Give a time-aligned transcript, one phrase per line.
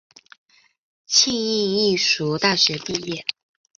[1.05, 3.23] 庆应义塾大学毕业。